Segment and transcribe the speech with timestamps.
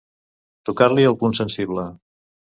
[0.69, 1.87] Tocar-li el punt sensible.